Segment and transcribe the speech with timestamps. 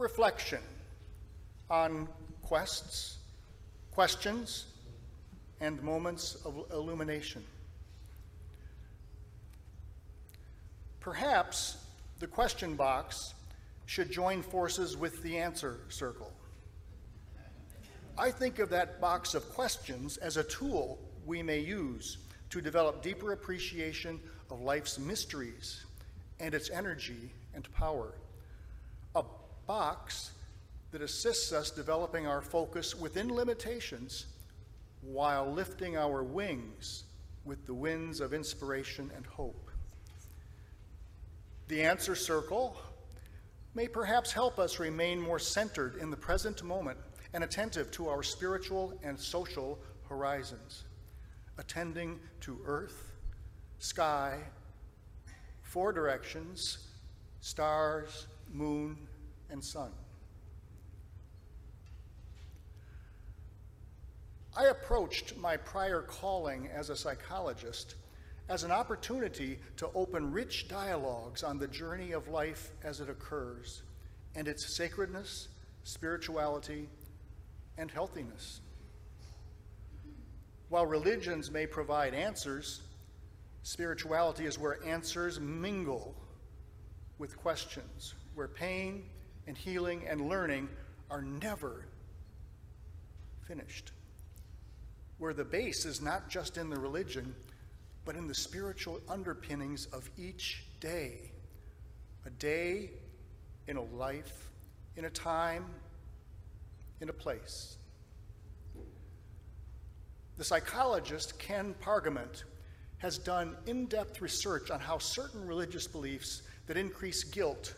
[0.00, 0.60] reflection
[1.68, 2.08] on
[2.42, 3.18] quests,
[3.92, 4.66] questions,
[5.60, 7.44] and moments of illumination.
[11.00, 11.76] Perhaps
[12.18, 13.34] the question box
[13.86, 16.32] should join forces with the answer circle.
[18.18, 22.18] I think of that box of questions as a tool we may use
[22.50, 24.20] to develop deeper appreciation
[24.50, 25.84] of life's mysteries
[26.38, 28.12] and its energy and power.
[29.70, 30.32] Box
[30.90, 34.26] that assists us developing our focus within limitations
[35.00, 37.04] while lifting our wings
[37.44, 39.70] with the winds of inspiration and hope.
[41.68, 42.76] The answer circle
[43.76, 46.98] may perhaps help us remain more centered in the present moment
[47.32, 49.78] and attentive to our spiritual and social
[50.08, 50.82] horizons,
[51.58, 53.12] attending to earth,
[53.78, 54.36] sky,
[55.62, 56.88] four directions,
[57.40, 59.06] stars, moon,
[59.50, 59.90] and sun.
[64.56, 67.94] I approached my prior calling as a psychologist
[68.48, 73.82] as an opportunity to open rich dialogues on the journey of life as it occurs
[74.34, 75.48] and its sacredness,
[75.84, 76.88] spirituality,
[77.78, 78.60] and healthiness.
[80.68, 82.82] While religions may provide answers,
[83.62, 86.14] spirituality is where answers mingle
[87.18, 89.04] with questions, where pain
[89.50, 90.68] and healing and learning
[91.10, 91.84] are never
[93.48, 93.90] finished,
[95.18, 97.34] where the base is not just in the religion
[98.04, 101.32] but in the spiritual underpinnings of each day.
[102.26, 102.90] A day
[103.66, 104.50] in a life,
[104.94, 105.66] in a time,
[107.00, 107.76] in a place.
[110.38, 112.44] The psychologist Ken Pargament
[112.98, 117.74] has done in depth research on how certain religious beliefs that increase guilt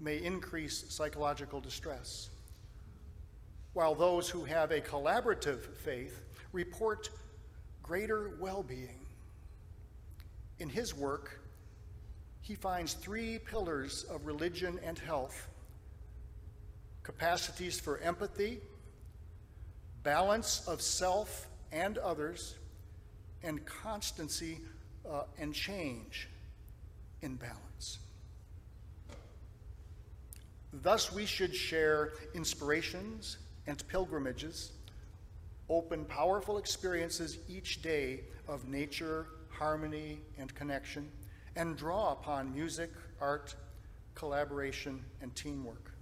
[0.00, 2.30] may increase psychological distress,
[3.74, 7.10] while those who have a collaborative faith report
[7.82, 9.06] greater well being.
[10.58, 11.40] In his work,
[12.40, 15.48] he finds three pillars of religion and health
[17.02, 18.60] capacities for empathy,
[20.02, 22.56] balance of self and others,
[23.42, 24.60] and constancy
[25.10, 26.28] uh, and change
[27.22, 27.69] in balance.
[30.72, 34.72] Thus, we should share inspirations and pilgrimages,
[35.68, 39.26] open powerful experiences each day of nature
[39.60, 41.12] harmony, and connection,
[41.54, 43.54] and draw upon music, art,
[44.14, 45.92] collaboration, and teamwork.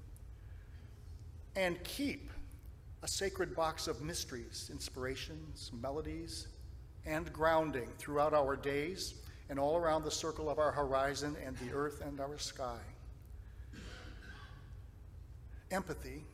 [1.56, 2.31] And keep
[3.03, 6.47] a sacred box of mysteries, inspirations, melodies,
[7.05, 9.15] and grounding throughout our days
[9.50, 12.79] and all around the circle of our horizon and the earth and our sky.
[15.71, 16.25] Empathy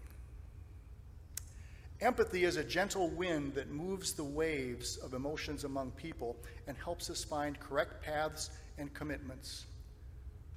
[2.01, 6.37] Empathy is a gentle wind that moves the waves of emotions among people
[6.67, 9.65] and helps us find correct paths and commitments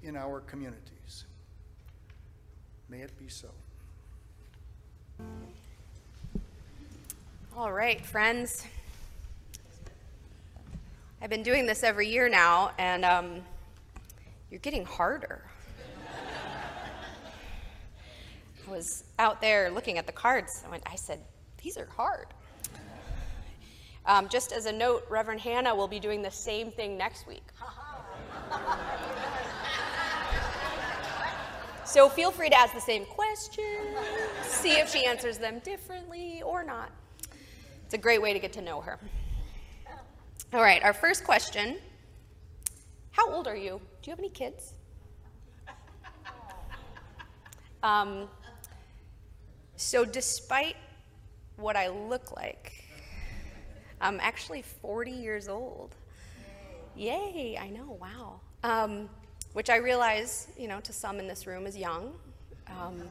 [0.03, 1.25] in our communities.
[2.89, 3.47] May it be so.
[7.55, 8.65] All right, friends.
[11.21, 13.41] I've been doing this every year now, and um,
[14.51, 15.41] you're getting harder.
[18.55, 20.63] I was out there looking at the cards.
[20.65, 21.19] I, went, I said,
[21.61, 22.27] these are hard.
[24.05, 27.43] Um, just as a note, Reverend Hannah will be doing the same thing next week.
[31.85, 33.97] so feel free to ask the same questions,
[34.43, 36.89] see if she answers them differently or not.
[37.85, 38.97] It's a great way to get to know her.
[40.53, 41.77] All right, our first question
[43.11, 43.81] How old are you?
[44.01, 44.73] Do you have any kids?
[47.83, 48.27] Um,
[49.77, 50.75] so, despite
[51.57, 52.83] what I look like.
[53.99, 55.95] I'm actually 40 years old.
[56.95, 58.39] Yay, I know, wow.
[58.63, 59.09] Um,
[59.53, 62.13] which I realize, you know, to some in this room is young.
[62.67, 63.01] Um,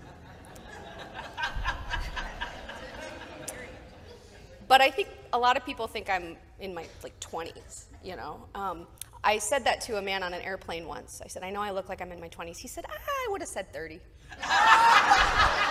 [4.69, 8.45] but I think a lot of people think I'm in my like 20s, you know.
[8.55, 8.87] Um,
[9.25, 11.21] I said that to a man on an airplane once.
[11.25, 12.59] I said, I know I look like I'm in my 20s.
[12.59, 14.01] He said, ah, I would have said 30.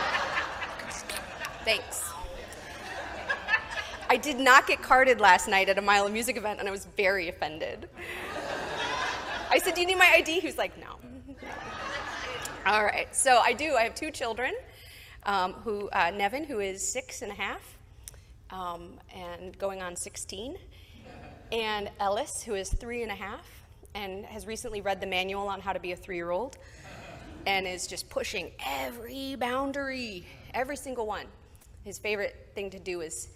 [1.65, 2.03] Thanks.
[4.07, 6.71] I did not get carded last night at a Mile of Music event, and I
[6.71, 7.89] was very offended.
[9.49, 10.39] I said, Do you need my ID?
[10.41, 10.99] He was like, No.
[12.67, 13.73] All right, so I do.
[13.73, 14.53] I have two children.
[15.23, 17.77] Um, who uh, Nevin, who is six and a half,
[18.51, 20.55] um, and going on 16,
[21.51, 23.47] and Ellis, who is three and a half,
[23.95, 26.57] and has recently read the manual on how to be a three-year-old.
[27.47, 31.25] and is just pushing every boundary, every single one.
[31.85, 33.29] His favorite thing to do is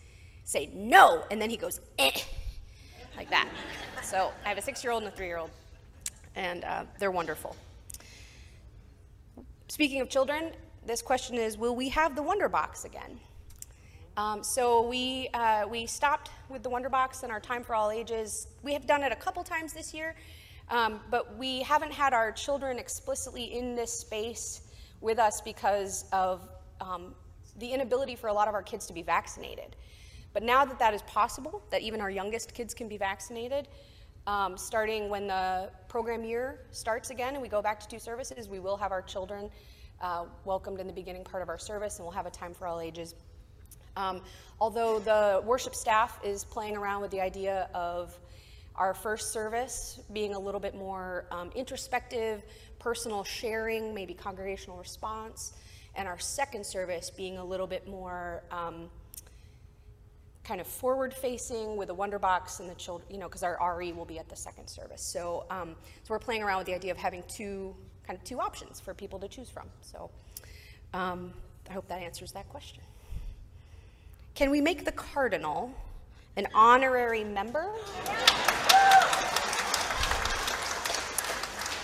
[0.44, 2.20] say no, and then he goes, eh,
[3.16, 3.48] like that.
[4.02, 5.52] So I have a six year old and a three year old,
[6.36, 7.56] and uh, they're wonderful.
[9.68, 10.52] Speaking of children,
[10.84, 13.20] this question is Will we have the Wonder Box again?
[14.18, 17.92] Um, so we, uh, we stopped with the Wonder Box in our Time for All
[17.92, 18.48] Ages.
[18.64, 20.16] We have done it a couple times this year,
[20.72, 24.62] um, but we haven't had our children explicitly in this space
[25.02, 26.50] with us because of
[26.82, 27.14] um,
[27.60, 29.76] the inability for a lot of our kids to be vaccinated.
[30.34, 33.68] But now that that is possible, that even our youngest kids can be vaccinated,
[34.28, 38.48] um, starting when the program year starts again and we go back to two services,
[38.48, 39.50] we will have our children
[40.02, 42.68] uh, welcomed in the beginning part of our service and we'll have a time for
[42.68, 43.16] all ages.
[43.98, 44.22] Um,
[44.62, 48.18] although the worship staff is playing around with the idea of
[48.76, 52.44] our first service being a little bit more um, introspective,
[52.78, 55.54] personal sharing, maybe congregational response,
[56.00, 58.90] and our second service being a little bit more um,
[60.46, 63.60] kind of forward facing with a wonder box and the children, you know, because our
[63.78, 65.02] RE will be at the second service.
[65.02, 67.76] So, um, so we're playing around with the idea of having two
[68.08, 69.68] kind of two options for people to choose from.
[69.82, 70.10] So
[70.94, 71.34] um,
[71.70, 72.82] I hope that answers that question.
[74.36, 75.74] Can we make the cardinal
[76.38, 77.74] an honorary member?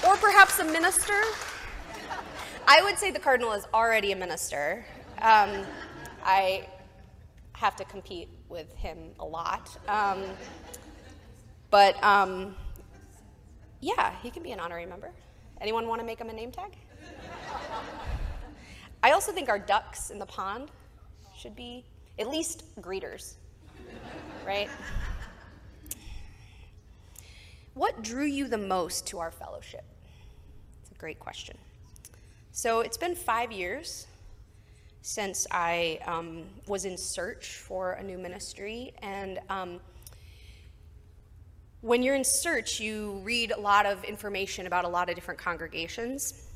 [0.07, 1.21] Or perhaps a minister?
[2.67, 4.83] I would say the cardinal is already a minister.
[5.21, 5.63] Um,
[6.23, 6.67] I
[7.53, 9.69] have to compete with him a lot.
[9.88, 10.23] Um,
[11.69, 12.56] but um,
[13.81, 15.12] yeah, he can be an honorary member.
[15.62, 16.75] Anyone want to make him a name tag?
[19.03, 20.71] I also think our ducks in the pond
[21.38, 21.85] should be
[22.18, 23.35] at least greeters,
[24.45, 24.69] right?
[27.75, 29.83] What drew you the most to our fellowship?
[30.81, 31.57] It's a great question.
[32.57, 34.07] So it's been five years
[35.02, 38.94] since I um, was in search for a new ministry.
[39.02, 39.81] And um,
[41.81, 45.38] when you're in search, you read a lot of information about a lot of different
[45.38, 46.48] congregations.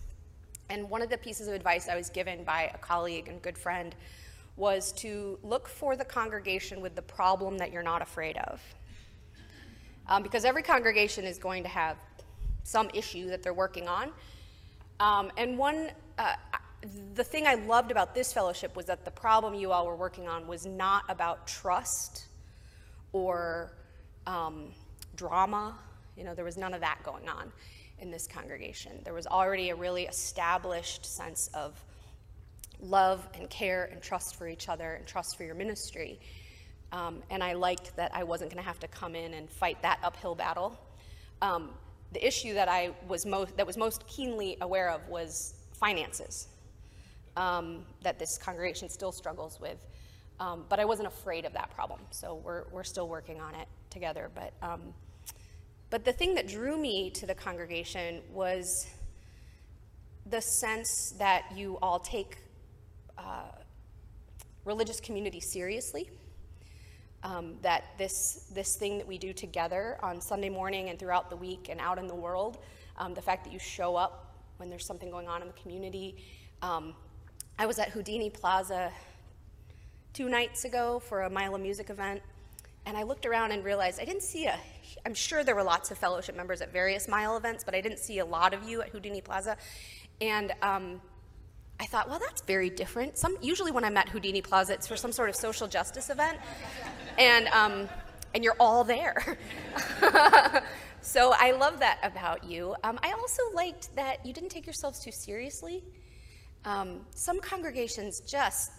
[0.69, 3.57] And one of the pieces of advice I was given by a colleague and good
[3.57, 3.93] friend
[4.55, 8.61] was to look for the congregation with the problem that you're not afraid of.
[10.07, 11.97] Um, because every congregation is going to have
[12.63, 14.13] some issue that they're working on.
[14.99, 16.33] Um, and one, uh,
[17.15, 20.27] the thing I loved about this fellowship was that the problem you all were working
[20.27, 22.25] on was not about trust
[23.13, 23.71] or
[24.27, 24.67] um,
[25.15, 25.75] drama.
[26.17, 27.51] You know, there was none of that going on
[27.99, 28.91] in this congregation.
[29.03, 31.81] There was already a really established sense of
[32.81, 36.19] love and care and trust for each other and trust for your ministry.
[36.91, 39.81] Um, and I liked that I wasn't going to have to come in and fight
[39.81, 40.79] that uphill battle.
[41.41, 41.71] Um,
[42.11, 46.47] the issue that I was most that was most keenly aware of was finances
[47.39, 49.85] um, that this congregation still struggles with.
[50.39, 53.67] Um, but I wasn't afraid of that problem, so we're, we're still working on it
[53.89, 54.29] together.
[54.33, 54.93] But, um,
[55.89, 58.87] but the thing that drew me to the congregation was
[60.25, 62.37] the sense that you all take
[63.17, 63.51] uh,
[64.63, 66.09] religious community seriously.
[67.21, 71.35] Um, that this, this thing that we do together on Sunday morning and throughout the
[71.35, 72.59] week and out in the world,
[72.97, 76.15] um, the fact that you show up when there's something going on in the community,
[76.61, 76.93] um,
[77.57, 78.89] I was at Houdini Plaza
[80.13, 82.21] two nights ago for a Mile of Music event,
[82.85, 84.57] and I looked around and realized I didn't see a,
[85.05, 87.99] I'm sure there were lots of fellowship members at various Mile events, but I didn't
[87.99, 89.57] see a lot of you at Houdini Plaza.
[90.21, 91.01] And um,
[91.79, 93.17] I thought, well, that's very different.
[93.17, 96.37] Some, usually when I'm at Houdini Plaza, it's for some sort of social justice event,
[97.17, 97.87] and, um,
[98.33, 99.37] and you're all there.
[101.01, 102.75] so I love that about you.
[102.83, 105.83] Um, I also liked that you didn't take yourselves too seriously.
[106.65, 108.71] Um, some congregations just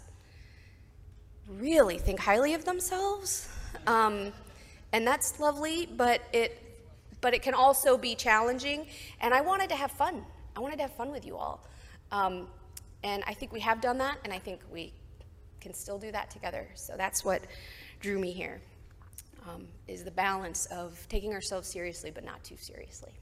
[1.49, 3.49] really think highly of themselves,
[3.87, 4.33] um,
[4.93, 6.67] and that's lovely, but it
[7.21, 8.87] but it can also be challenging.
[9.21, 10.25] And I wanted to have fun.
[10.57, 11.67] I wanted to have fun with you all,
[12.13, 12.47] um,
[13.03, 14.93] and I think we have done that, and I think we
[15.61, 16.69] can still do that together.
[16.75, 17.43] So that's what
[18.01, 18.61] drew me here.
[19.49, 23.13] Um, is the balance of taking ourselves seriously but not too seriously.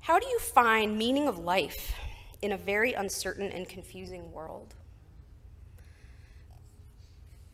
[0.00, 1.94] How do you find meaning of life
[2.42, 4.74] in a very uncertain and confusing world?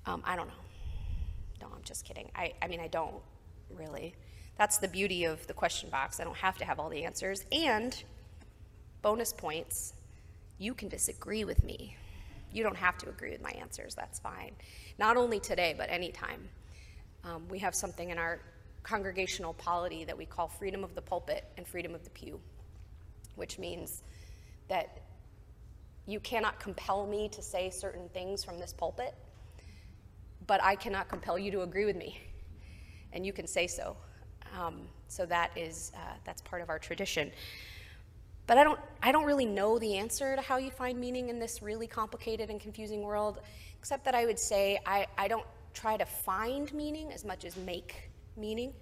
[0.07, 0.55] Um, I don't know.
[1.61, 2.31] No, I'm just kidding.
[2.35, 3.17] I, I mean, I don't
[3.71, 4.15] really.
[4.57, 6.21] That's the beauty of the question box.
[6.21, 7.45] I don't have to have all the answers.
[7.53, 8.03] And
[9.07, 9.95] bonus points,
[10.59, 11.97] you can disagree with me.
[12.51, 13.95] You don't have to agree with my answers.
[13.95, 14.51] That's fine.
[14.99, 16.49] Not only today, but anytime.
[17.23, 18.41] Um, we have something in our
[18.83, 22.41] congregational polity that we call freedom of the pulpit and freedom of the pew,
[23.37, 24.03] which means
[24.67, 25.03] that
[26.07, 29.15] you cannot compel me to say certain things from this pulpit,
[30.49, 32.21] but I cannot compel you to agree with me,
[33.13, 33.97] and you can say so.
[34.59, 37.31] Um, so that is uh, that's part of our tradition.
[38.47, 41.39] But I don't I don't really know the answer to how you find meaning in
[41.39, 43.41] this really complicated and confusing world,
[43.79, 47.57] except that I would say I, I don't try to find meaning as much as
[47.57, 48.73] make meaning.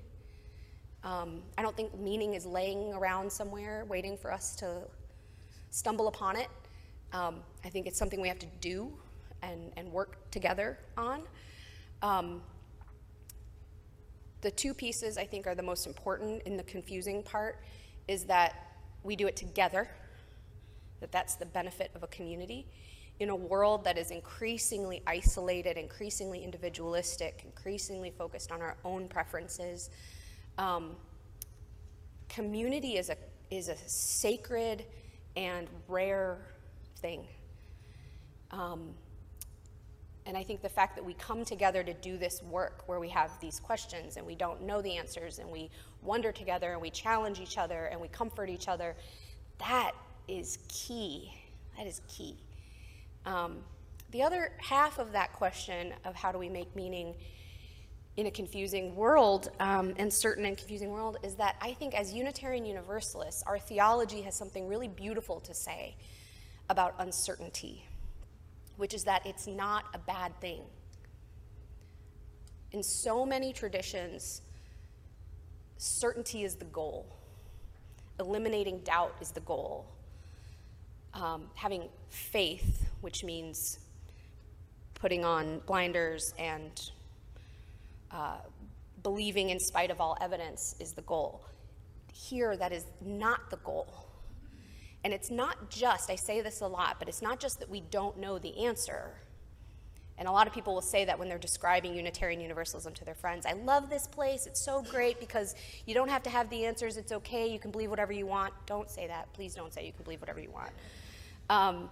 [1.03, 4.83] Um, I don't think meaning is laying around somewhere waiting for us to
[5.71, 6.49] stumble upon it.
[7.13, 8.91] Um, I think it's something we have to do
[9.43, 11.23] and, and work together on.
[12.01, 12.41] Um,
[14.41, 17.59] the two pieces I think are the most important in the confusing part
[18.09, 18.74] is that
[19.05, 19.89] we do it together,
[21.01, 22.67] that that's the benefit of a community.
[23.21, 29.91] In a world that is increasingly isolated, increasingly individualistic, increasingly focused on our own preferences,
[30.59, 30.97] um,
[32.29, 33.17] community is a,
[33.51, 34.85] is a sacred
[35.37, 36.39] and rare
[36.97, 37.25] thing.
[38.51, 38.95] Um,
[40.27, 43.09] and I think the fact that we come together to do this work where we
[43.11, 45.71] have these questions and we don't know the answers and we
[46.03, 48.97] wonder together and we challenge each other and we comfort each other,
[49.59, 49.93] that
[50.27, 51.31] is key.
[51.77, 52.37] That is key.
[53.27, 53.59] Um,
[54.13, 57.15] the other half of that question of how do we make meaning
[58.17, 62.15] in a confusing world um, and certain and confusing world is that I think as
[62.15, 65.97] Unitarian Universalists, our theology has something really beautiful to say
[66.71, 67.85] about uncertainty,
[68.77, 70.63] which is that it's not a bad thing.
[72.73, 74.43] In so many traditions,
[75.79, 77.07] certainty is the goal,
[78.19, 79.87] eliminating doubt is the goal.
[81.13, 83.79] Um, having faith, which means
[84.95, 86.73] putting on blinders and
[88.11, 88.39] uh,
[89.03, 91.45] believing in spite of all evidence is the goal.
[92.13, 93.87] Here, that is not the goal.
[95.05, 97.81] And it's not just, I say this a lot, but it's not just that we
[97.81, 99.13] don't know the answer.
[100.17, 103.15] And a lot of people will say that when they're describing Unitarian Universalism to their
[103.15, 103.47] friends.
[103.47, 104.47] I love this place.
[104.47, 105.55] It's so great because
[105.87, 106.97] you don't have to have the answers.
[106.97, 107.49] It's okay.
[107.49, 108.55] You can believe whatever you want.
[108.67, 109.33] Don't say that.
[109.35, 110.71] Please don't say you can believe whatever you want.
[111.51, 111.91] Um,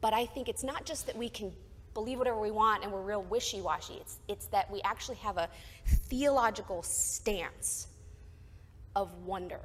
[0.00, 1.52] but I think it's not just that we can
[1.94, 3.94] believe whatever we want and we're real wishy washy.
[3.94, 5.48] It's, it's that we actually have a
[5.86, 7.88] theological stance
[8.94, 9.60] of wonder,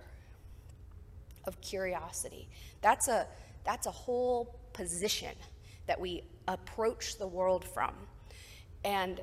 [1.45, 2.49] of curiosity.
[2.81, 3.27] That's a,
[3.63, 5.35] that's a whole position
[5.87, 7.93] that we approach the world from.
[8.83, 9.21] And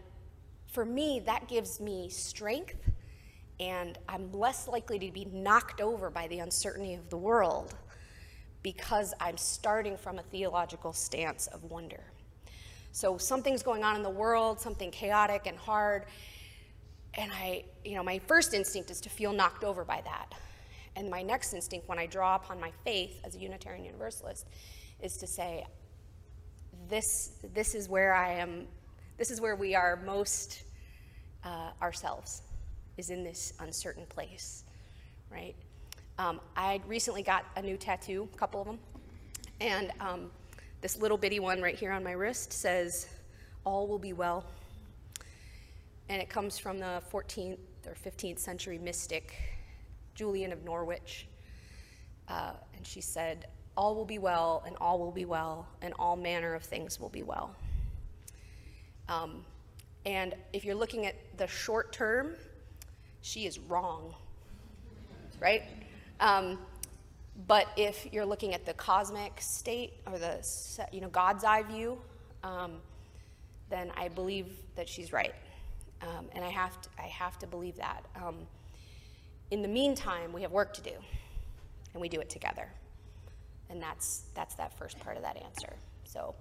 [0.66, 2.76] for me, that gives me strength,
[3.58, 7.74] and I'm less likely to be knocked over by the uncertainty of the world
[8.62, 12.02] because I'm starting from a theological stance of wonder.
[12.92, 16.06] So something's going on in the world, something chaotic and hard,
[17.14, 20.34] and I, you know, my first instinct is to feel knocked over by that.
[21.00, 24.46] And my next instinct, when I draw upon my faith as a Unitarian Universalist,
[25.00, 25.64] is to say,
[26.90, 28.66] this, this is where I am,
[29.16, 30.62] this is where we are most
[31.42, 32.42] uh, ourselves,
[32.98, 34.64] is in this uncertain place,
[35.32, 35.54] right?
[36.18, 38.78] Um, I recently got a new tattoo, a couple of them,
[39.58, 40.30] and um,
[40.82, 43.08] this little bitty one right here on my wrist says,
[43.64, 44.44] All will be well.
[46.10, 49.59] And it comes from the 14th or 15th century mystic,
[50.14, 51.26] Julian of Norwich.
[52.28, 56.16] Uh, and she said, All will be well, and all will be well, and all
[56.16, 57.54] manner of things will be well.
[59.08, 59.44] Um,
[60.06, 62.34] and if you're looking at the short term,
[63.22, 64.14] she is wrong,
[65.40, 65.64] right?
[66.20, 66.58] Um,
[67.46, 70.46] but if you're looking at the cosmic state or the
[70.92, 71.98] you know God's eye view,
[72.44, 72.72] um,
[73.68, 75.34] then I believe that she's right,
[76.02, 78.04] um, and I have to, I have to believe that.
[79.50, 80.92] In the meantime, we have work to do,
[81.92, 82.68] and we do it together,
[83.68, 85.72] and that's that's that first part of that answer.
[86.04, 86.34] So,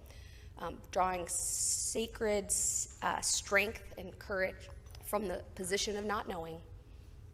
[0.60, 2.52] um, drawing sacred
[3.02, 4.70] uh, strength and courage
[5.06, 6.58] from the position of not knowing,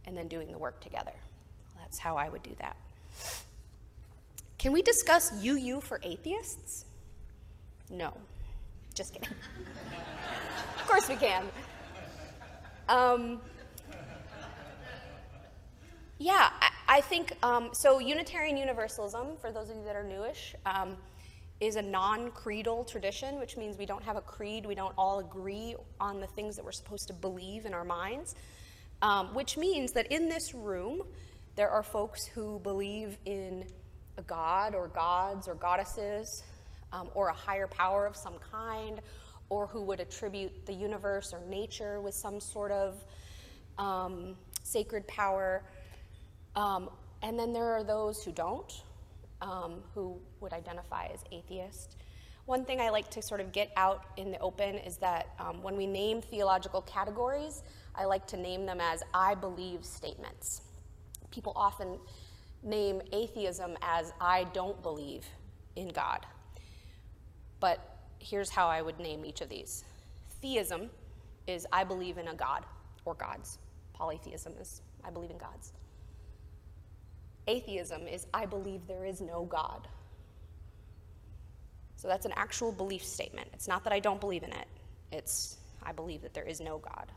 [0.05, 1.13] and then doing the work together.
[1.77, 2.77] That's how I would do that.
[4.58, 6.86] Can we discuss UU for atheists?
[7.89, 8.13] No.
[8.94, 9.29] Just kidding.
[10.77, 11.44] of course we can.
[12.88, 13.41] Um,
[16.17, 18.00] yeah, I, I think um, so.
[18.00, 20.95] Unitarian Universalism, for those of you that are newish, um,
[21.60, 25.19] is a non creedal tradition, which means we don't have a creed, we don't all
[25.19, 28.36] agree on the things that we're supposed to believe in our minds,
[29.01, 31.01] um, which means that in this room,
[31.55, 33.65] there are folks who believe in
[34.17, 36.43] a god or gods or goddesses
[36.93, 39.01] um, or a higher power of some kind,
[39.50, 43.03] or who would attribute the universe or nature with some sort of
[43.77, 45.63] um, sacred power.
[46.55, 46.89] Um,
[47.21, 48.83] and then there are those who don't,
[49.41, 51.97] um, who would identify as atheist.
[52.45, 55.63] One thing I like to sort of get out in the open is that um,
[55.63, 57.63] when we name theological categories,
[57.95, 60.62] I like to name them as I believe statements.
[61.31, 61.97] People often
[62.62, 65.25] name atheism as I don't believe
[65.75, 66.25] in God.
[67.59, 67.79] But
[68.19, 69.83] here's how I would name each of these
[70.41, 70.89] theism
[71.47, 72.65] is I believe in a God
[73.05, 73.57] or gods,
[73.93, 75.74] polytheism is I believe in gods.
[77.47, 79.87] Atheism is I believe there is no God.
[81.95, 83.47] So that's an actual belief statement.
[83.53, 84.67] It's not that I don't believe in it,
[85.11, 87.11] it's I believe that there is no God.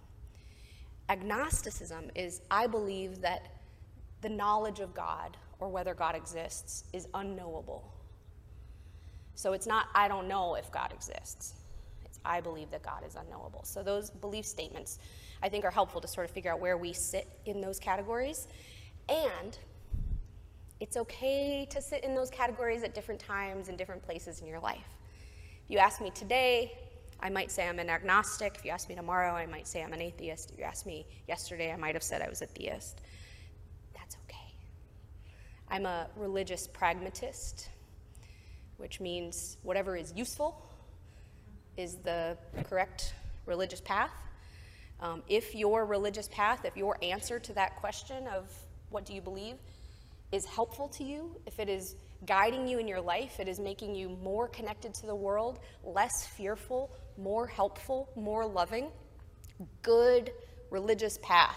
[1.09, 3.47] Agnosticism is I believe that
[4.21, 7.93] the knowledge of God or whether God exists is unknowable.
[9.35, 11.55] So it's not I don't know if God exists.
[12.05, 13.65] It's I believe that God is unknowable.
[13.65, 14.99] So those belief statements
[15.43, 18.49] I think are helpful to sort of figure out where we sit in those categories.
[19.09, 19.57] And
[20.81, 24.61] it's okay to sit in those categories at different times and different places in your
[24.61, 24.89] life.
[25.65, 26.73] If you ask me today,
[27.21, 28.55] I might say I'm an agnostic.
[28.57, 30.53] If you ask me tomorrow, I might say I'm an atheist.
[30.53, 33.01] If you ask me yesterday, I might have said I was a theist.
[33.95, 34.55] That's okay.
[35.69, 37.71] I'm a religious pragmatist,
[38.77, 40.65] which means whatever is useful
[41.77, 43.15] is the correct
[43.47, 44.13] religious path.
[45.01, 48.49] Um, if your religious path, if your answer to that question of
[48.91, 49.57] what do you believe,
[50.33, 53.95] is helpful to you, if it is guiding you in your life, it is making
[53.95, 58.91] you more connected to the world, less fearful, more helpful, more loving,
[59.83, 60.31] good
[60.71, 61.57] religious path,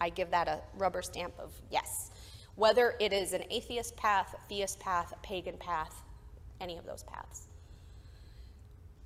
[0.00, 2.10] I give that a rubber stamp of yes.
[2.54, 6.02] Whether it is an atheist path, a theist path, a pagan path,
[6.60, 7.48] any of those paths.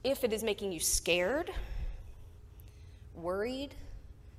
[0.05, 1.51] If it is making you scared,
[3.15, 3.75] worried,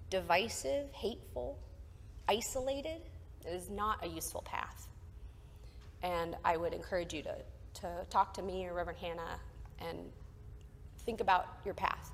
[0.09, 1.59] divisive, hateful,
[2.27, 3.01] isolated,
[3.45, 4.87] it is not a useful path.
[6.03, 7.35] And I would encourage you to,
[7.81, 9.39] to talk to me or Reverend Hannah
[9.79, 9.97] and
[11.05, 12.11] think about your path.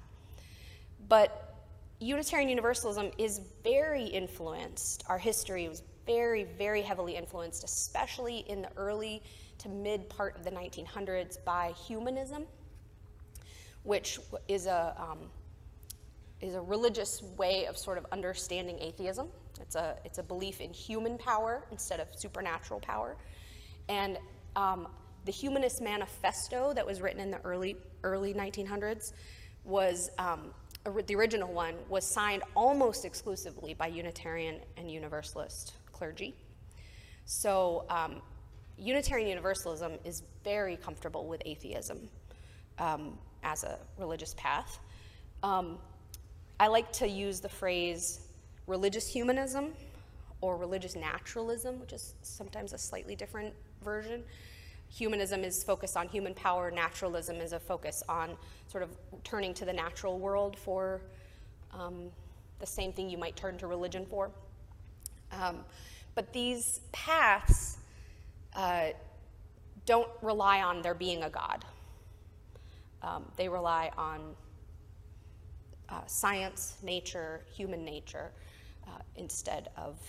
[1.07, 1.55] But
[1.99, 5.03] Unitarian Universalism is very influenced.
[5.07, 9.23] Our history was very, very heavily influenced, especially in the early
[9.59, 12.45] to mid part of the 1900s, by humanism,
[13.83, 15.29] which is a, um,
[16.41, 19.27] is a religious way of sort of understanding atheism.
[19.61, 23.15] It's a, it's a belief in human power instead of supernatural power.
[23.89, 24.17] And
[24.55, 24.87] um,
[25.25, 29.13] the Humanist Manifesto that was written in the early, early 1900s
[29.63, 30.51] was, um,
[31.05, 36.33] the original one, was signed almost exclusively by Unitarian and Universalist clergy.
[37.25, 38.21] So um,
[38.77, 42.09] Unitarian Universalism is very comfortable with atheism
[42.79, 44.79] um, as a religious path.
[45.43, 45.77] Um,
[46.59, 48.26] I like to use the phrase
[48.67, 49.73] religious humanism
[50.41, 53.53] or religious naturalism, which is sometimes a slightly different
[53.83, 54.23] version.
[54.89, 58.89] Humanism is focused on human power, naturalism is a focus on sort of
[59.23, 61.01] turning to the natural world for
[61.73, 62.09] um,
[62.59, 64.29] the same thing you might turn to religion for.
[65.31, 65.59] Um,
[66.15, 67.77] but these paths
[68.55, 68.87] uh,
[69.85, 71.65] don't rely on there being a God.
[73.01, 74.35] Um, they rely on
[75.89, 78.31] uh, science, nature, human nature,
[78.87, 79.99] uh, instead of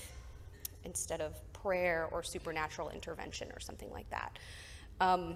[0.85, 4.39] instead of prayer or supernatural intervention or something like that.
[5.01, 5.35] Um,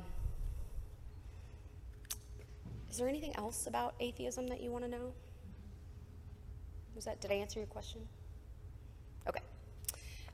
[2.91, 5.13] is there anything else about atheism that you want to know?
[6.95, 8.01] Was that did I answer your question?
[9.29, 9.41] Okay.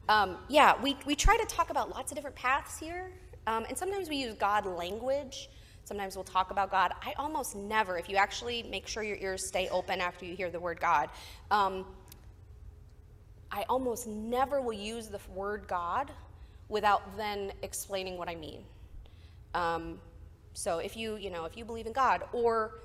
[0.08, 3.12] Um, yeah, we, we try to talk about lots of different paths here,
[3.46, 5.50] um, and sometimes we use God language.
[5.84, 6.92] Sometimes we'll talk about God.
[7.02, 10.50] I almost never, if you actually make sure your ears stay open after you hear
[10.50, 11.08] the word God,
[11.50, 11.86] um,
[13.50, 16.10] I almost never will use the word God
[16.68, 18.64] without then explaining what I mean.
[19.54, 19.98] Um,
[20.52, 22.80] so if you, you know, if you believe in God or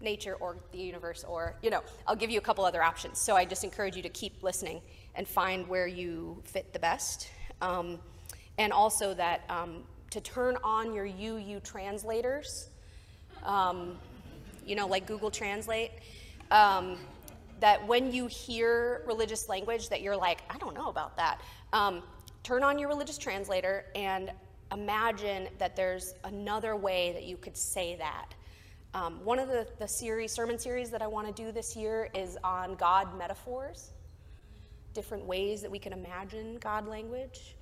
[0.00, 3.18] nature or the universe or, you know, I'll give you a couple other options.
[3.18, 4.80] So I just encourage you to keep listening
[5.14, 7.28] and find where you fit the best.
[7.60, 7.98] Um,
[8.58, 12.68] and also that um, to turn on your UU translators,
[13.44, 13.96] um,
[14.66, 15.90] you know, like Google Translate.
[17.64, 21.40] That when you hear religious language that you're like, I don't know about that,
[21.72, 22.02] um,
[22.42, 24.30] turn on your religious translator and
[24.70, 28.34] imagine that there's another way that you could say that.
[28.92, 32.10] Um, one of the, the series, sermon series that I want to do this year
[32.14, 33.92] is on God metaphors,
[34.92, 37.56] different ways that we can imagine God language.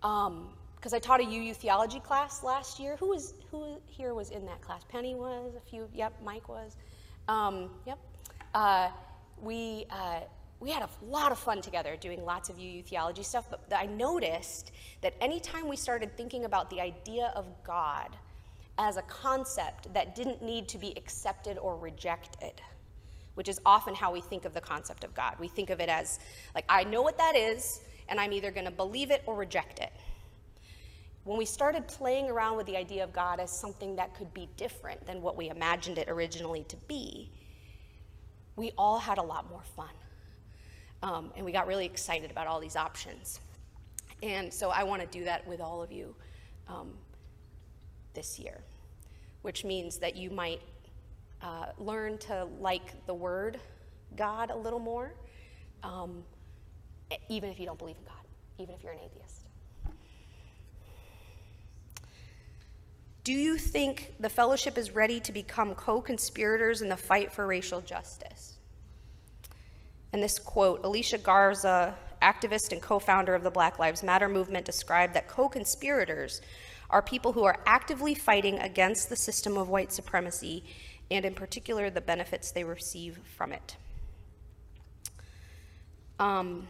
[0.00, 2.96] Because um, I taught a UU theology class last year.
[2.96, 4.80] Who was who here was in that class?
[4.88, 5.54] Penny was.
[5.54, 5.86] A few.
[5.92, 6.14] Yep.
[6.24, 6.78] Mike was.
[7.28, 7.98] Um, yep
[8.56, 8.88] uh,
[9.42, 10.20] we, uh,
[10.60, 13.84] we had a lot of fun together doing lots of UU theology stuff, but I
[13.84, 18.16] noticed that anytime we started thinking about the idea of God
[18.78, 22.62] as a concept that didn't need to be accepted or rejected,
[23.34, 25.34] which is often how we think of the concept of God.
[25.38, 26.18] We think of it as,
[26.54, 29.80] like, I know what that is, and I'm either going to believe it or reject
[29.80, 29.92] it.
[31.24, 34.48] When we started playing around with the idea of God as something that could be
[34.56, 37.30] different than what we imagined it originally to be,
[38.56, 39.88] we all had a lot more fun.
[41.02, 43.40] Um, and we got really excited about all these options.
[44.22, 46.14] And so I want to do that with all of you
[46.68, 46.90] um,
[48.14, 48.58] this year,
[49.42, 50.60] which means that you might
[51.42, 53.60] uh, learn to like the word
[54.16, 55.12] God a little more,
[55.82, 56.24] um,
[57.28, 58.14] even if you don't believe in God,
[58.58, 59.25] even if you're an atheist.
[63.26, 67.44] Do you think the fellowship is ready to become co conspirators in the fight for
[67.44, 68.54] racial justice?
[70.12, 74.64] And this quote Alicia Garza, activist and co founder of the Black Lives Matter movement,
[74.64, 76.40] described that co conspirators
[76.88, 80.62] are people who are actively fighting against the system of white supremacy
[81.10, 83.74] and, in particular, the benefits they receive from it.
[86.20, 86.68] Um,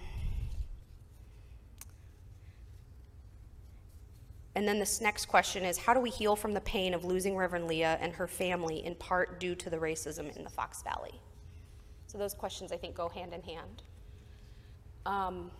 [4.57, 7.37] and then this next question is How do we heal from the pain of losing
[7.37, 11.21] Reverend Leah and her family, in part due to the racism in the Fox Valley?
[12.07, 13.83] So those questions, I think, go hand in hand.
[15.05, 15.51] Um,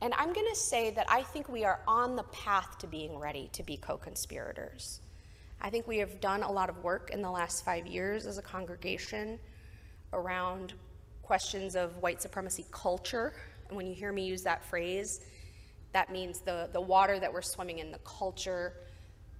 [0.00, 3.18] and I'm going to say that I think we are on the path to being
[3.18, 5.00] ready to be co conspirators.
[5.60, 8.38] I think we have done a lot of work in the last five years as
[8.38, 9.40] a congregation
[10.12, 10.74] around
[11.22, 13.32] questions of white supremacy culture.
[13.66, 15.20] And when you hear me use that phrase,
[15.92, 18.74] that means the, the water that we're swimming in, the culture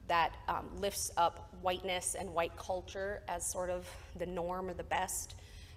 [0.09, 3.89] that um, lifts up whiteness and white culture as sort of
[4.19, 5.35] the norm or the best.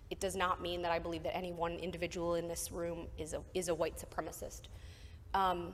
[0.09, 3.33] It does not mean that I believe that any one individual in this room is
[3.33, 4.61] a, is a white supremacist.
[5.33, 5.73] Um,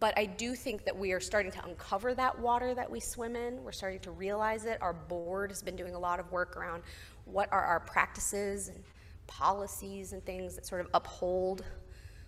[0.00, 3.36] but I do think that we are starting to uncover that water that we swim
[3.36, 3.62] in.
[3.62, 4.78] We're starting to realize it.
[4.80, 6.82] Our board has been doing a lot of work around
[7.24, 8.82] what are our practices and
[9.26, 11.64] policies and things that sort of uphold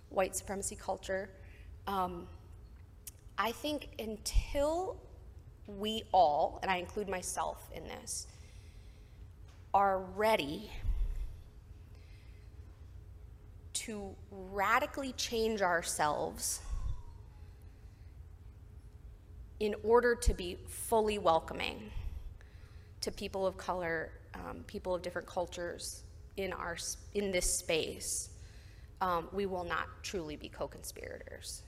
[0.09, 1.29] white supremacy culture.
[1.87, 2.27] Um,
[3.37, 4.97] I think until
[5.67, 8.27] we all, and I include myself in this,
[9.73, 10.69] are ready
[13.73, 16.59] to radically change ourselves
[19.59, 21.91] in order to be fully welcoming
[22.99, 26.03] to people of color, um, people of different cultures
[26.37, 26.77] in, our,
[27.13, 28.29] in this space,
[29.01, 31.63] um, we will not truly be co-conspirators.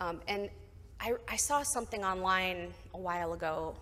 [0.00, 0.48] Um, and
[0.98, 3.76] I, I saw something online a while ago,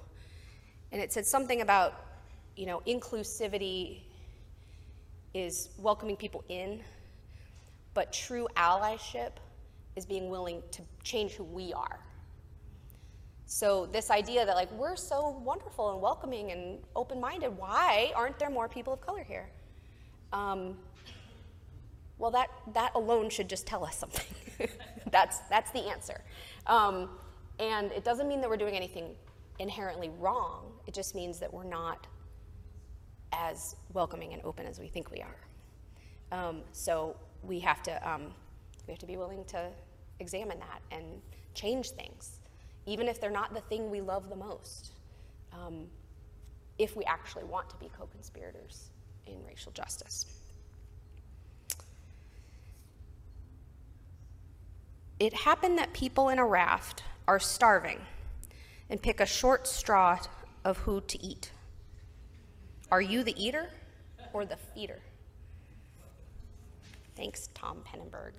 [0.90, 1.94] and it said something about,
[2.56, 4.00] you know, inclusivity
[5.32, 6.80] is welcoming people in,
[7.94, 9.32] but true allyship
[9.94, 12.00] is being willing to change who we are.
[13.46, 18.50] So this idea that like we're so wonderful and welcoming and open-minded, why aren't there
[18.50, 19.48] more people of color here?
[20.32, 20.76] Um,
[22.18, 24.26] well, that, that alone should just tell us something.
[25.10, 26.20] that's, that's the answer.
[26.66, 27.10] Um,
[27.58, 29.14] and it doesn't mean that we're doing anything
[29.58, 30.72] inherently wrong.
[30.86, 32.06] It just means that we're not
[33.32, 35.36] as welcoming and open as we think we are.
[36.30, 38.34] Um, so we have to um,
[38.86, 39.70] we have to be willing to
[40.20, 41.04] examine that and
[41.54, 42.40] change things,
[42.86, 44.92] even if they're not the thing we love the most.
[45.52, 45.86] Um,
[46.78, 48.90] if we actually want to be co-conspirators
[49.26, 50.26] in racial justice.
[55.20, 58.00] It happened that people in a raft are starving
[58.88, 60.18] and pick a short straw
[60.64, 61.50] of who to eat.
[62.90, 63.68] Are you the eater
[64.32, 65.00] or the feeder?
[67.16, 68.32] Thanks, Tom Pennenberg.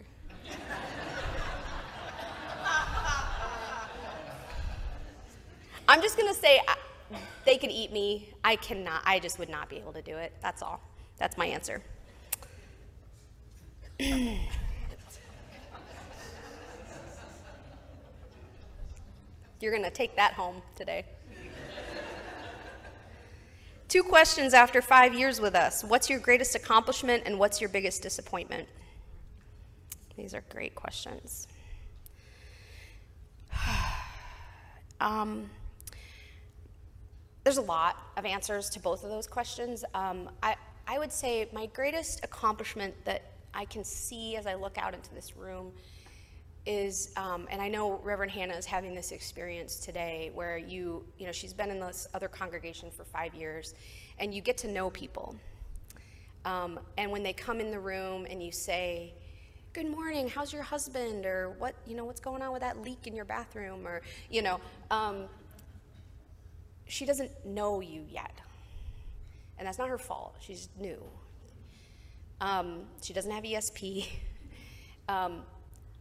[5.87, 6.61] I'm just going to say
[7.45, 8.29] they could eat me.
[8.43, 9.01] I cannot.
[9.05, 10.33] I just would not be able to do it.
[10.41, 10.79] That's all.
[11.17, 11.81] That's my answer.
[19.71, 21.05] Going to take that home today.
[23.89, 25.83] Two questions after five years with us.
[25.83, 28.67] What's your greatest accomplishment and what's your biggest disappointment?
[30.15, 31.47] These are great questions.
[35.01, 35.49] um,
[37.43, 39.83] there's a lot of answers to both of those questions.
[39.95, 40.55] Um, I,
[40.87, 45.13] I would say my greatest accomplishment that I can see as I look out into
[45.15, 45.71] this room
[46.65, 51.25] is, um, and I know Reverend Hannah is having this experience today where you, you
[51.25, 53.73] know, she's been in this other congregation for five years
[54.19, 55.35] and you get to know people.
[56.45, 59.13] Um, and when they come in the room and you say,
[59.71, 61.25] good morning how's your husband?
[61.25, 63.87] or what you know what's going on with that leak in your bathroom?
[63.87, 65.25] or you know um,
[66.87, 68.33] she doesn't know you yet.
[69.57, 70.35] And that's not her fault.
[70.39, 71.01] She's new.
[72.41, 74.07] Um, she doesn't have esp
[75.09, 75.43] um,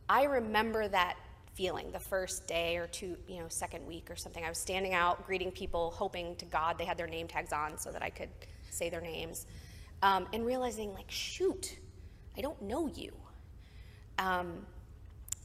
[0.08, 1.16] i remember that
[1.54, 4.94] feeling the first day or two you know second week or something i was standing
[4.94, 8.10] out greeting people hoping to god they had their name tags on so that i
[8.10, 8.30] could
[8.70, 9.46] say their names
[10.02, 11.78] um, and realizing like shoot
[12.36, 13.12] i don't know you
[14.18, 14.66] um,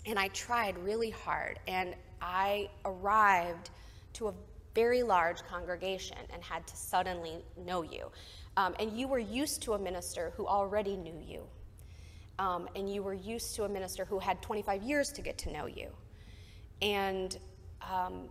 [0.05, 3.69] and I tried really hard, and I arrived
[4.13, 4.33] to a
[4.75, 8.11] very large congregation and had to suddenly know you.
[8.57, 11.43] Um, and you were used to a minister who already knew you.
[12.39, 15.51] Um, and you were used to a minister who had 25 years to get to
[15.51, 15.89] know you.
[16.81, 17.37] And
[17.81, 18.29] um,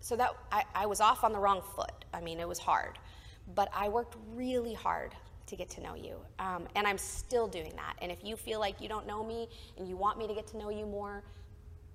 [0.00, 2.04] so that I, I was off on the wrong foot.
[2.12, 2.98] I mean, it was hard.
[3.54, 5.14] But I worked really hard
[5.46, 6.16] to get to know you.
[6.38, 7.94] Um, and I'm still doing that.
[8.00, 10.46] And if you feel like you don't know me and you want me to get
[10.48, 11.22] to know you more,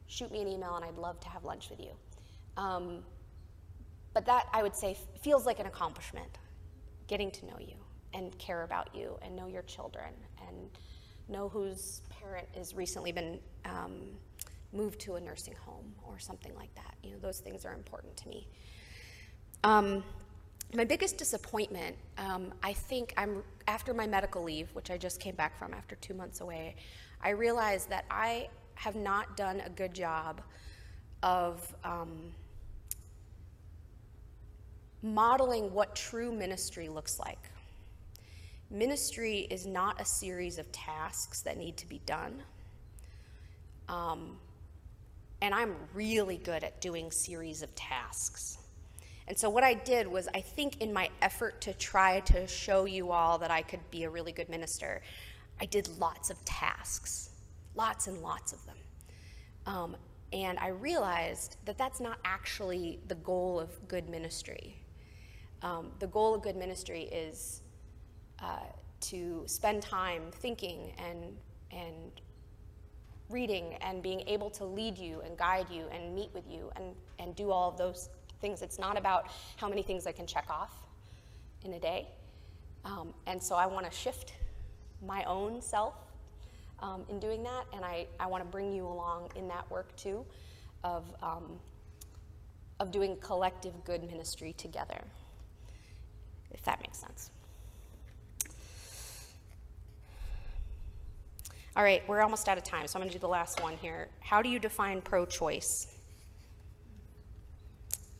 [0.08, 1.92] shoot me an email and I'd love to have lunch with you.
[2.58, 3.04] Um,
[4.14, 6.38] but that, I would say, feels like an accomplishment
[7.08, 7.76] getting to know you
[8.14, 10.14] and care about you and know your children
[10.48, 10.70] and
[11.30, 14.02] know whose parent has recently been um,
[14.74, 16.96] moved to a nursing home or something like that.
[17.04, 18.48] You know, those things are important to me.
[19.64, 20.04] Um,
[20.74, 25.36] my biggest disappointment, um, I think, I'm after my medical leave, which I just came
[25.36, 26.76] back from after two months away.
[27.22, 30.42] I realized that I have not done a good job
[31.24, 32.32] of um,
[35.02, 37.50] modeling what true ministry looks like.
[38.72, 42.44] Ministry is not a series of tasks that need to be done.
[43.88, 44.38] Um,
[45.42, 48.58] and I'm really good at doing series of tasks.
[49.28, 52.86] And so what I did was, I think in my effort to try to show
[52.86, 55.02] you all that I could be a really good minister,
[55.60, 57.30] I did lots of tasks,
[57.76, 58.78] lots and lots of them.
[59.66, 59.96] Um,
[60.32, 64.76] and I realized that that's not actually the goal of good ministry.
[65.62, 67.62] Um, the goal of good ministry is
[68.42, 68.60] uh,
[69.02, 71.36] to spend time thinking and,
[71.72, 71.96] and
[73.30, 76.96] reading and being able to lead you and guide you and meet with you and,
[77.20, 78.10] and do all of those
[78.42, 78.62] things.
[78.62, 80.74] It's not about how many things I can check off
[81.64, 82.08] in a day.
[82.86, 84.34] Um, and so I want to shift
[85.06, 85.96] my own self
[86.82, 89.94] um, in doing that, and I, I want to bring you along in that work
[89.96, 90.26] too
[90.84, 91.60] of, um,
[92.80, 95.02] of doing collective good ministry together,
[96.52, 97.32] if that makes sense.
[101.76, 103.78] All right, we're almost out of time, so I'm going to do the last one
[103.78, 104.10] here.
[104.20, 105.88] How do you define pro choice?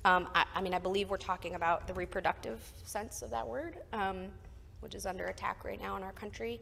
[0.06, 3.78] Um, I, I, mean, I believe we're talking about the reproductive sense of that word,
[3.92, 4.28] um,
[4.80, 6.62] which is under attack right now in our country.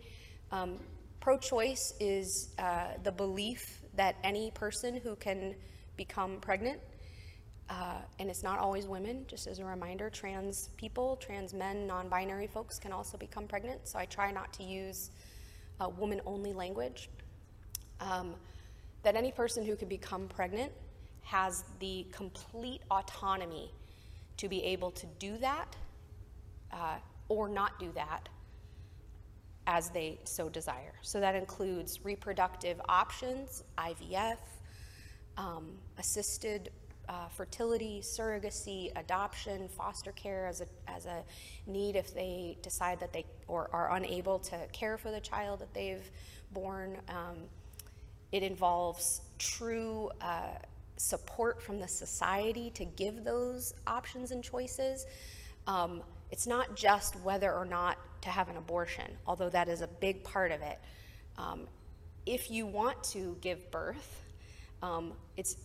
[0.51, 0.79] Um,
[1.19, 5.55] Pro choice is uh, the belief that any person who can
[5.97, 6.79] become pregnant,
[7.69, 12.07] uh, and it's not always women, just as a reminder, trans people, trans men, non
[12.07, 13.87] binary folks can also become pregnant.
[13.89, 15.11] So I try not to use
[15.79, 17.09] uh, woman only language.
[17.99, 18.35] Um,
[19.03, 20.71] that any person who can become pregnant
[21.21, 23.71] has the complete autonomy
[24.37, 25.75] to be able to do that
[26.71, 26.95] uh,
[27.29, 28.29] or not do that
[29.65, 30.93] as they so desire.
[31.01, 34.37] So that includes reproductive options, IVF,
[35.37, 36.69] um, assisted
[37.09, 41.23] uh, fertility, surrogacy, adoption, foster care as a, as a
[41.65, 45.73] need if they decide that they or are unable to care for the child that
[45.73, 46.09] they've
[46.51, 46.97] born.
[47.09, 47.37] Um,
[48.31, 50.49] it involves true uh,
[50.97, 55.05] support from the society to give those options and choices.
[55.65, 59.87] Um, it's not just whether or not to have an abortion, although that is a
[59.87, 60.79] big part of it.
[61.37, 61.67] Um,
[62.25, 64.23] if you want to give birth,
[64.81, 65.55] um, it's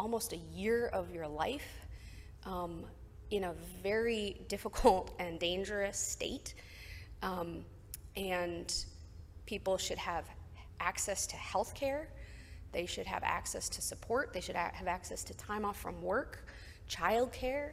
[0.00, 1.86] almost a year of your life
[2.44, 2.84] um,
[3.30, 6.54] in a very difficult and dangerous state.
[7.22, 7.64] Um,
[8.16, 8.74] and
[9.46, 10.24] people should have
[10.80, 12.08] access to health care
[12.72, 14.32] they should have access to support.
[14.32, 16.46] They should have access to time off from work,
[16.88, 17.72] childcare.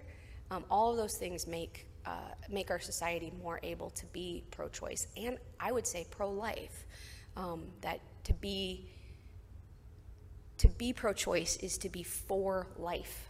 [0.50, 5.08] Um, all of those things make uh, make our society more able to be pro-choice
[5.18, 6.86] and I would say pro-life.
[7.36, 8.88] Um, that to be
[10.58, 13.30] to be pro-choice is to be for life,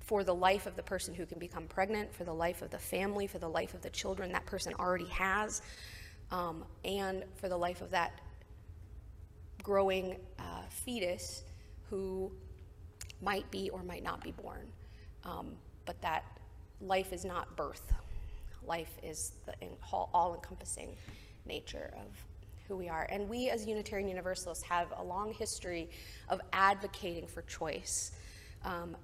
[0.00, 2.78] for the life of the person who can become pregnant, for the life of the
[2.78, 5.62] family, for the life of the children that person already has,
[6.30, 8.20] um, and for the life of that
[9.62, 11.42] growing uh, fetus
[11.90, 12.30] who
[13.22, 14.66] might be or might not be born.
[15.24, 15.52] Um,
[15.86, 16.24] but that
[16.80, 17.92] life is not birth.
[18.66, 19.54] life is the
[19.90, 20.96] all encompassing
[21.46, 22.24] nature of
[22.68, 23.06] who we are.
[23.10, 25.90] And we as Unitarian Universalists have a long history
[26.28, 28.12] of advocating for choice.
[28.64, 28.96] Um,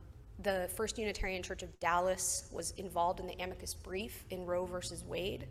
[0.43, 5.05] the First Unitarian Church of Dallas was involved in the amicus brief in Roe versus
[5.05, 5.47] Wade.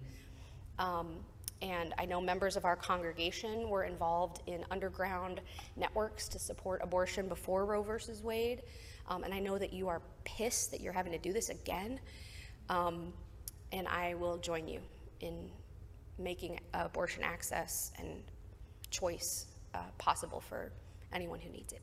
[0.80, 1.17] Um,
[1.62, 5.41] and I know members of our congregation were involved in underground
[5.76, 8.63] networks to support abortion before Roe versus Wade.
[9.08, 12.00] Um, and I know that you are pissed that you're having to do this again.
[12.69, 13.13] Um,
[13.72, 14.80] and I will join you
[15.19, 15.50] in
[16.19, 18.23] making abortion access and
[18.91, 20.71] choice uh, possible for
[21.13, 21.82] anyone who needs it.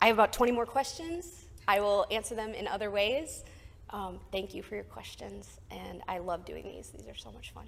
[0.00, 1.46] I have about 20 more questions.
[1.66, 3.44] I will answer them in other ways.
[3.90, 6.90] Um, thank you for your questions, and I love doing these.
[6.90, 7.66] These are so much fun.